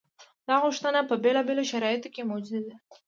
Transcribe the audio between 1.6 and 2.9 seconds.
شرایطو کې موجوده ده.